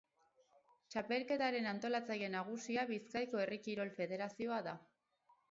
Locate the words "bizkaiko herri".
2.93-3.61